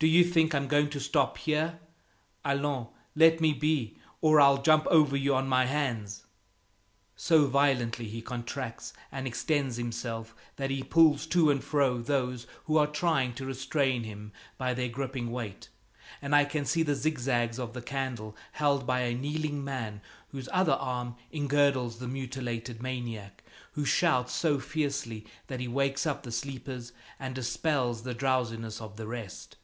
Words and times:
Do 0.00 0.06
you 0.06 0.22
think 0.22 0.54
I'm 0.54 0.68
going 0.68 0.90
to 0.90 1.00
stop 1.00 1.38
here? 1.38 1.80
Allons, 2.44 2.86
let 3.16 3.40
me 3.40 3.52
be, 3.52 3.96
or 4.20 4.40
I'll 4.40 4.62
jump 4.62 4.86
over 4.86 5.16
you 5.16 5.34
on 5.34 5.48
my 5.48 5.66
hands!" 5.66 6.24
So 7.16 7.48
violently 7.48 8.06
he 8.06 8.22
contracts 8.22 8.92
and 9.10 9.26
extends 9.26 9.76
himself 9.76 10.36
that 10.54 10.70
he 10.70 10.84
pulls 10.84 11.26
to 11.26 11.50
and 11.50 11.64
fro 11.64 11.98
those 11.98 12.46
who 12.66 12.76
are 12.76 12.86
trying 12.86 13.34
to 13.34 13.44
restrain 13.46 14.04
him 14.04 14.30
by 14.56 14.72
their 14.72 14.88
gripping 14.88 15.32
weight, 15.32 15.68
and 16.22 16.32
I 16.32 16.44
can 16.44 16.64
see 16.64 16.84
the 16.84 16.94
zigzags 16.94 17.58
of 17.58 17.72
the 17.72 17.82
candle 17.82 18.36
held 18.52 18.86
by 18.86 19.00
a 19.00 19.14
kneeling 19.16 19.64
man 19.64 20.00
whose 20.28 20.48
other 20.52 20.74
arm 20.74 21.16
engirdles 21.32 21.98
the 21.98 22.06
mutilated 22.06 22.80
maniac, 22.80 23.42
who 23.72 23.84
shouts 23.84 24.32
so 24.32 24.60
fiercely 24.60 25.26
that 25.48 25.58
he 25.58 25.66
wakes 25.66 26.06
up 26.06 26.22
the 26.22 26.30
sleepers 26.30 26.92
and 27.18 27.34
dispels 27.34 28.04
the 28.04 28.14
drowsiness 28.14 28.80
of 28.80 28.96
the 28.96 29.08
rest. 29.08 29.56